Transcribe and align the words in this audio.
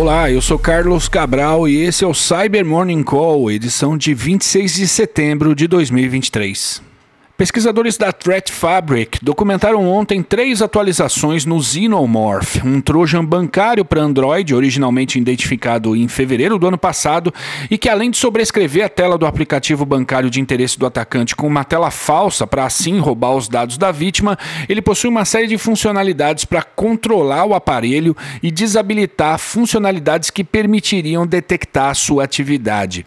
Olá, 0.00 0.30
eu 0.30 0.40
sou 0.40 0.58
Carlos 0.58 1.10
Cabral 1.10 1.68
e 1.68 1.82
esse 1.82 2.04
é 2.04 2.06
o 2.06 2.14
Cyber 2.14 2.64
Morning 2.64 3.02
Call, 3.02 3.50
edição 3.50 3.98
de 3.98 4.14
26 4.14 4.76
de 4.76 4.88
setembro 4.88 5.54
de 5.54 5.68
2023. 5.68 6.89
Pesquisadores 7.40 7.96
da 7.96 8.12
Threat 8.12 8.52
Fabric 8.52 9.18
documentaram 9.24 9.88
ontem 9.88 10.22
três 10.22 10.60
atualizações 10.60 11.46
no 11.46 11.58
Xenomorph, 11.58 12.62
um 12.62 12.82
trojan 12.82 13.24
bancário 13.24 13.82
para 13.82 14.02
Android, 14.02 14.54
originalmente 14.54 15.18
identificado 15.18 15.96
em 15.96 16.06
fevereiro 16.06 16.58
do 16.58 16.66
ano 16.66 16.76
passado, 16.76 17.32
e 17.70 17.78
que 17.78 17.88
além 17.88 18.10
de 18.10 18.18
sobrescrever 18.18 18.84
a 18.84 18.90
tela 18.90 19.16
do 19.16 19.24
aplicativo 19.24 19.86
bancário 19.86 20.28
de 20.28 20.38
interesse 20.38 20.78
do 20.78 20.84
atacante 20.84 21.34
com 21.34 21.46
uma 21.46 21.64
tela 21.64 21.90
falsa 21.90 22.46
para 22.46 22.66
assim 22.66 22.98
roubar 22.98 23.34
os 23.34 23.48
dados 23.48 23.78
da 23.78 23.90
vítima, 23.90 24.38
ele 24.68 24.82
possui 24.82 25.08
uma 25.08 25.24
série 25.24 25.46
de 25.46 25.56
funcionalidades 25.56 26.44
para 26.44 26.62
controlar 26.62 27.46
o 27.46 27.54
aparelho 27.54 28.14
e 28.42 28.50
desabilitar 28.50 29.38
funcionalidades 29.38 30.28
que 30.28 30.44
permitiriam 30.44 31.26
detectar 31.26 31.94
sua 31.94 32.22
atividade. 32.22 33.06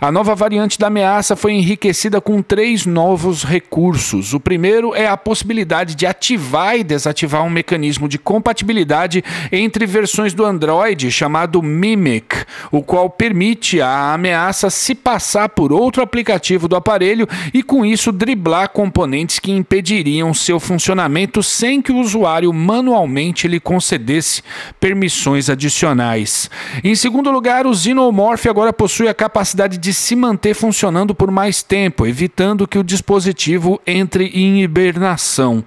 A 0.00 0.12
nova 0.12 0.36
variante 0.36 0.78
da 0.78 0.86
ameaça 0.86 1.34
foi 1.34 1.50
enriquecida 1.54 2.20
com 2.20 2.40
três 2.40 2.86
novos 2.86 3.42
recursos 3.42 3.71
recursos. 3.72 4.34
O 4.34 4.40
primeiro 4.40 4.94
é 4.94 5.06
a 5.06 5.16
possibilidade 5.16 5.94
de 5.94 6.04
ativar 6.04 6.76
e 6.76 6.84
desativar 6.84 7.42
um 7.42 7.48
mecanismo 7.48 8.06
de 8.06 8.18
compatibilidade 8.18 9.24
entre 9.50 9.86
versões 9.86 10.34
do 10.34 10.44
Android 10.44 11.10
chamado 11.10 11.62
Mimic, 11.62 12.44
o 12.70 12.82
qual 12.82 13.08
permite 13.08 13.80
à 13.80 14.12
ameaça 14.12 14.68
se 14.68 14.94
passar 14.94 15.48
por 15.48 15.72
outro 15.72 16.02
aplicativo 16.02 16.68
do 16.68 16.76
aparelho 16.76 17.26
e 17.54 17.62
com 17.62 17.86
isso 17.86 18.12
driblar 18.12 18.68
componentes 18.68 19.38
que 19.38 19.50
impediriam 19.50 20.34
seu 20.34 20.60
funcionamento 20.60 21.42
sem 21.42 21.80
que 21.80 21.92
o 21.92 21.98
usuário 21.98 22.52
manualmente 22.52 23.48
lhe 23.48 23.58
concedesse 23.58 24.42
permissões 24.78 25.48
adicionais. 25.48 26.50
Em 26.84 26.94
segundo 26.94 27.30
lugar, 27.30 27.66
o 27.66 27.74
Xenomorph 27.74 28.46
agora 28.46 28.72
possui 28.72 29.08
a 29.08 29.14
capacidade 29.14 29.78
de 29.78 29.94
se 29.94 30.14
manter 30.14 30.52
funcionando 30.52 31.14
por 31.14 31.30
mais 31.30 31.62
tempo, 31.62 32.06
evitando 32.06 32.68
que 32.68 32.78
o 32.78 32.84
dispositivo 32.84 33.61
entre 33.86 34.26
em 34.26 34.62
hibernação. 34.62 35.62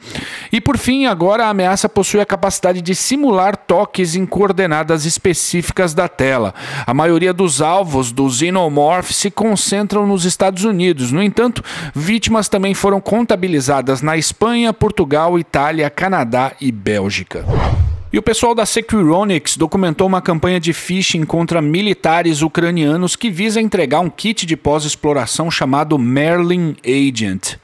E 0.52 0.60
por 0.60 0.78
fim, 0.78 1.06
agora 1.06 1.46
a 1.46 1.50
ameaça 1.50 1.88
possui 1.88 2.20
a 2.20 2.26
capacidade 2.26 2.82
de 2.82 2.96
simular 2.96 3.56
toques 3.56 4.16
em 4.16 4.26
coordenadas 4.26 5.06
específicas 5.06 5.94
da 5.94 6.08
tela. 6.08 6.54
A 6.86 6.94
maioria 6.94 7.34
dos 7.34 7.62
alvos 7.62 8.12
do 8.12 8.30
Xenomorph 8.30 9.12
se 9.12 9.30
concentram 9.30 10.06
nos 10.06 10.26
Estados 10.26 10.64
Unidos. 10.64 11.12
No 11.12 11.22
entanto, 11.22 11.64
vítimas 11.94 12.50
também 12.50 12.74
foram 12.74 13.00
contabilizadas 13.00 14.02
na 14.02 14.18
Espanha, 14.18 14.74
Portugal, 14.74 15.38
Itália, 15.40 15.90
Canadá 15.90 16.54
e 16.60 16.72
Bélgica. 16.72 17.46
E 18.16 18.18
o 18.18 18.24
pessoal 18.24 18.56
da 18.56 18.66
Securonics 18.66 19.58
documentou 19.58 20.08
uma 20.08 20.22
campanha 20.22 20.58
de 20.58 20.72
phishing 20.72 21.26
contra 21.26 21.62
militares 21.62 22.42
ucranianos 22.42 23.14
que 23.14 23.30
visa 23.30 23.60
entregar 23.60 24.00
um 24.00 24.10
kit 24.10 24.46
de 24.46 24.56
pós-exploração 24.56 25.52
chamado 25.52 26.00
Merlin 26.00 26.78
Agent. 26.86 27.58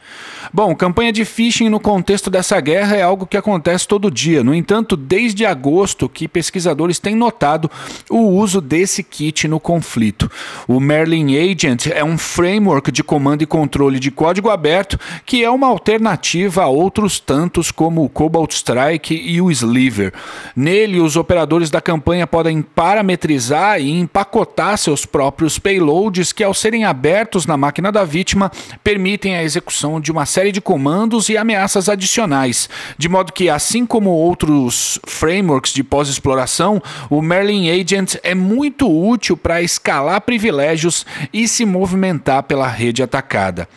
Bom, 0.53 0.75
campanha 0.75 1.13
de 1.13 1.23
phishing 1.23 1.69
no 1.69 1.79
contexto 1.79 2.29
dessa 2.29 2.59
guerra 2.59 2.97
é 2.97 3.01
algo 3.01 3.25
que 3.25 3.37
acontece 3.37 3.87
todo 3.87 4.11
dia. 4.11 4.43
No 4.43 4.53
entanto, 4.53 4.97
desde 4.97 5.45
agosto 5.45 6.09
que 6.09 6.27
pesquisadores 6.27 6.99
têm 6.99 7.15
notado 7.15 7.71
o 8.09 8.19
uso 8.19 8.59
desse 8.59 9.01
kit 9.03 9.47
no 9.47 9.57
conflito. 9.57 10.29
O 10.67 10.81
Merlin 10.81 11.37
Agent 11.37 11.87
é 11.87 12.03
um 12.03 12.17
framework 12.17 12.91
de 12.91 13.01
comando 13.01 13.43
e 13.43 13.45
controle 13.45 13.99
de 13.99 14.11
código 14.11 14.49
aberto 14.49 14.99
que 15.25 15.41
é 15.41 15.49
uma 15.49 15.67
alternativa 15.67 16.63
a 16.63 16.67
outros 16.67 17.21
tantos 17.21 17.71
como 17.71 18.03
o 18.03 18.09
Cobalt 18.09 18.51
Strike 18.51 19.15
e 19.15 19.39
o 19.39 19.49
Sliver. 19.49 20.11
Nele, 20.55 20.99
os 20.99 21.15
operadores 21.15 21.69
da 21.69 21.81
campanha 21.81 22.27
podem 22.27 22.61
parametrizar 22.61 23.79
e 23.79 23.89
empacotar 23.91 24.77
seus 24.77 25.05
próprios 25.05 25.57
payloads 25.57 26.31
que, 26.31 26.43
ao 26.43 26.53
serem 26.53 26.85
abertos 26.85 27.45
na 27.45 27.57
máquina 27.57 27.91
da 27.91 28.03
vítima, 28.03 28.51
permitem 28.83 29.35
a 29.35 29.43
execução 29.43 29.99
de 29.99 30.11
uma 30.11 30.25
série 30.25 30.51
de 30.51 30.61
comandos 30.61 31.29
e 31.29 31.37
ameaças 31.37 31.89
adicionais, 31.89 32.69
de 32.97 33.09
modo 33.09 33.33
que, 33.33 33.49
assim 33.49 33.85
como 33.85 34.09
outros 34.09 34.99
frameworks 35.05 35.73
de 35.73 35.83
pós-exploração, 35.83 36.81
o 37.09 37.21
Merlin 37.21 37.69
Agent 37.69 38.15
é 38.23 38.35
muito 38.35 38.89
útil 38.89 39.35
para 39.35 39.61
escalar 39.61 40.21
privilégios 40.21 41.05
e 41.33 41.47
se 41.47 41.65
movimentar 41.65 42.43
pela 42.43 42.67
rede 42.67 43.03
atacada. 43.03 43.67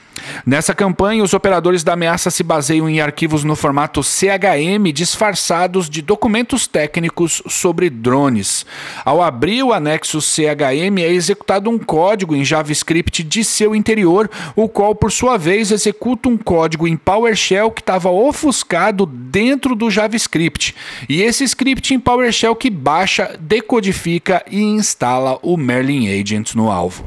Nessa 0.47 0.75
campanha, 0.75 1.23
os 1.23 1.35
operadores 1.35 1.83
da 1.83 1.95
ameaça 1.95 2.31
se 2.31 2.43
baseiam 2.43 2.89
em 2.89 3.01
arquivos 3.01 3.45
no 3.45 3.57
formato 3.57 4.03
CHM 4.03 4.93
disfarçados 4.93 5.89
de 5.89 6.03
documentos 6.03 6.67
técnicos 6.67 7.43
sobre 7.49 7.89
drones. 7.91 8.67
Ao 9.05 9.23
abrir 9.23 9.63
o 9.63 9.73
anexo 9.73 10.21
CHM, 10.21 11.01
é 11.01 11.13
executado 11.13 11.71
um 11.71 11.79
código 11.79 12.35
em 12.35 12.45
JavaScript 12.45 13.23
de 13.23 13.45
seu 13.45 13.75
interior, 13.75 14.31
o 14.55 14.69
qual, 14.69 14.95
por 14.95 15.11
sua 15.11 15.37
vez, 15.37 15.71
executa 15.71 16.29
um 16.29 16.37
código 16.37 16.87
em 16.87 16.97
PowerShell 16.97 17.71
que 17.71 17.81
estava 17.81 18.11
ofuscado 18.11 19.07
dentro 19.07 19.75
do 19.75 19.91
JavaScript. 19.91 20.75
E 21.09 21.23
esse 21.23 21.45
script 21.45 21.95
em 21.95 22.01
PowerShell 22.01 22.57
que 22.57 22.71
baixa, 22.71 23.37
decodifica 23.41 24.45
e 24.51 24.61
instala 24.61 25.39
o 25.43 25.57
Merlin 25.57 26.09
Agent 26.21 26.55
no 26.55 26.71
alvo. 26.71 27.05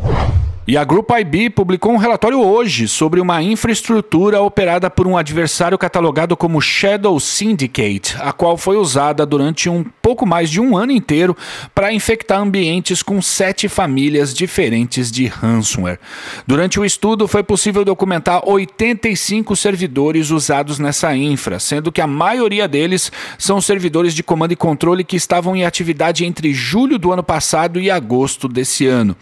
E 0.69 0.75
a 0.75 0.83
Group 0.83 1.09
IB 1.11 1.50
publicou 1.51 1.94
um 1.94 1.97
relatório 1.97 2.41
hoje 2.41 2.89
sobre 2.89 3.22
uma 3.22 3.41
infraestrutura 3.41 4.41
operada 4.41 4.89
por 4.89 5.07
um 5.07 5.16
adversário 5.16 5.78
catalogado 5.78 6.35
como 6.35 6.59
Shadow 6.59 7.17
Syndicate, 7.22 8.17
a 8.19 8.33
qual 8.33 8.57
foi 8.57 8.75
usada 8.75 9.25
durante 9.25 9.69
um 9.69 9.85
pouco 10.01 10.25
mais 10.25 10.50
de 10.50 10.59
um 10.59 10.75
ano 10.75 10.91
inteiro 10.91 11.38
para 11.73 11.94
infectar 11.94 12.41
ambientes 12.41 13.01
com 13.01 13.22
sete 13.22 13.69
famílias 13.69 14.33
diferentes 14.33 15.09
de 15.09 15.28
ransomware. 15.28 16.01
Durante 16.45 16.81
o 16.81 16.84
estudo, 16.84 17.29
foi 17.29 17.44
possível 17.44 17.85
documentar 17.85 18.41
85 18.45 19.55
servidores 19.55 20.31
usados 20.31 20.79
nessa 20.79 21.16
infra, 21.16 21.61
sendo 21.61 21.94
que 21.94 22.01
a 22.01 22.07
maioria 22.07 22.67
deles 22.67 23.09
são 23.38 23.61
servidores 23.61 24.13
de 24.13 24.22
comando 24.22 24.51
e 24.51 24.57
controle 24.57 25.05
que 25.05 25.16
estavam 25.16 25.55
em 25.55 25.63
atividade 25.63 26.25
entre 26.25 26.53
julho 26.53 26.99
do 26.99 27.13
ano 27.13 27.23
passado 27.23 27.79
e 27.79 27.89
agosto 27.89 28.49
desse 28.49 28.85
ano. 28.85 29.16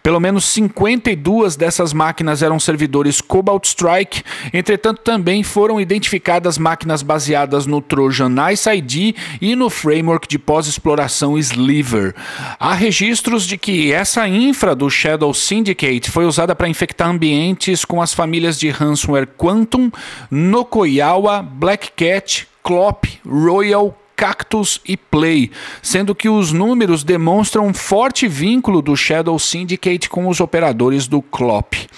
Pelo 0.00 0.20
menos 0.20 0.44
50 0.44 0.91
52 0.92 1.56
dessas 1.56 1.92
máquinas 1.92 2.42
eram 2.42 2.60
servidores 2.60 3.20
Cobalt 3.20 3.64
Strike, 3.64 4.22
entretanto, 4.52 5.00
também 5.02 5.42
foram 5.42 5.80
identificadas 5.80 6.58
máquinas 6.58 7.02
baseadas 7.02 7.66
no 7.66 7.80
Trojan 7.80 8.28
Nice 8.28 8.68
ID 8.68 9.16
e 9.40 9.56
no 9.56 9.70
framework 9.70 10.28
de 10.28 10.38
pós-exploração 10.38 11.38
Sliver. 11.38 12.14
Há 12.58 12.74
registros 12.74 13.46
de 13.46 13.56
que 13.56 13.92
essa 13.92 14.28
infra 14.28 14.74
do 14.74 14.90
Shadow 14.90 15.32
Syndicate 15.32 16.10
foi 16.10 16.26
usada 16.26 16.54
para 16.54 16.68
infectar 16.68 17.08
ambientes 17.08 17.84
com 17.84 18.02
as 18.02 18.12
famílias 18.12 18.58
de 18.58 18.68
ransomware 18.70 19.26
Quantum, 19.26 19.90
Nokoyawa, 20.30 21.42
Black 21.42 21.92
Cat, 21.96 22.46
Clop, 22.62 23.08
Royal, 23.26 23.96
Cactus 24.22 24.80
e 24.86 24.96
Play, 24.96 25.50
sendo 25.82 26.14
que 26.14 26.28
os 26.28 26.52
números 26.52 27.02
demonstram 27.02 27.66
um 27.66 27.74
forte 27.74 28.28
vínculo 28.28 28.80
do 28.80 28.94
Shadow 28.94 29.36
Syndicate 29.36 30.08
com 30.08 30.28
os 30.28 30.38
operadores 30.38 31.08
do 31.08 31.20
CLOP. 31.20 31.88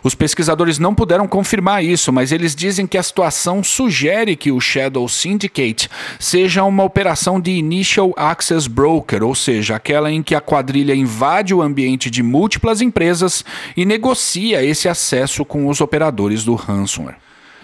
Os 0.00 0.14
pesquisadores 0.14 0.78
não 0.78 0.94
puderam 0.94 1.26
confirmar 1.26 1.82
isso, 1.84 2.12
mas 2.12 2.30
eles 2.30 2.54
dizem 2.54 2.86
que 2.86 2.96
a 2.96 3.02
situação 3.02 3.64
sugere 3.64 4.36
que 4.36 4.52
o 4.52 4.60
Shadow 4.60 5.08
Syndicate 5.08 5.90
seja 6.20 6.62
uma 6.62 6.84
operação 6.84 7.40
de 7.40 7.50
Initial 7.50 8.14
Access 8.16 8.68
Broker, 8.68 9.24
ou 9.24 9.34
seja, 9.34 9.74
aquela 9.74 10.08
em 10.08 10.22
que 10.22 10.36
a 10.36 10.40
quadrilha 10.40 10.94
invade 10.94 11.52
o 11.52 11.60
ambiente 11.60 12.08
de 12.08 12.22
múltiplas 12.22 12.80
empresas 12.80 13.44
e 13.76 13.84
negocia 13.84 14.64
esse 14.64 14.88
acesso 14.88 15.44
com 15.44 15.66
os 15.66 15.80
operadores 15.80 16.44
do 16.44 16.54
ransomware. 16.54 17.16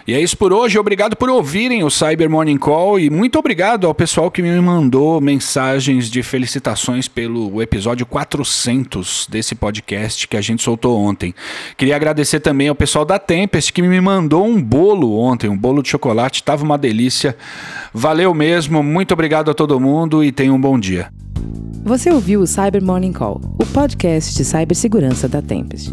E 0.09 0.15
é 0.15 0.23
isso 0.23 0.39
por 0.39 0.55
hoje. 0.55 0.79
Obrigado 0.79 1.15
por 1.15 1.29
ouvirem 1.29 1.85
o 1.85 1.91
Cyber 1.91 2.31
Morning 2.31 2.57
Call 2.57 2.99
e 2.99 3.11
muito 3.11 3.39
obrigado 3.39 3.87
ao 3.87 3.95
pessoal 3.95 4.31
que 4.31 4.41
me 4.41 4.59
mandou 4.59 5.21
mensagens 5.21 6.09
de 6.09 6.23
felicitações 6.23 7.07
pelo 7.07 7.61
episódio 7.61 8.07
400 8.07 9.27
desse 9.31 9.55
podcast 9.55 10.27
que 10.27 10.35
a 10.35 10.41
gente 10.41 10.63
soltou 10.63 10.99
ontem. 10.99 11.35
Queria 11.77 11.95
agradecer 11.95 12.41
também 12.41 12.69
ao 12.69 12.75
pessoal 12.75 13.05
da 13.05 13.19
Tempest 13.19 13.71
que 13.71 13.83
me 13.83 14.01
mandou 14.01 14.47
um 14.47 14.63
bolo 14.63 15.15
ontem, 15.19 15.51
um 15.51 15.59
bolo 15.59 15.83
de 15.83 15.91
chocolate, 15.91 16.43
tava 16.43 16.65
uma 16.65 16.79
delícia. 16.79 17.37
Valeu 17.93 18.33
mesmo. 18.33 18.83
Muito 18.83 19.13
obrigado 19.13 19.51
a 19.51 19.55
todo 19.55 19.79
mundo 19.79 20.25
e 20.25 20.33
tenham 20.33 20.57
um 20.57 20.61
bom 20.61 20.81
dia. 20.81 21.13
Você 21.85 22.11
ouviu 22.11 22.41
o 22.41 22.47
Cyber 22.47 22.83
Morning 22.83 23.13
Call, 23.13 23.43
o 23.59 23.67
podcast 23.67 24.35
de 24.35 24.43
cibersegurança 24.43 25.29
da 25.29 25.43
Tempest. 25.43 25.93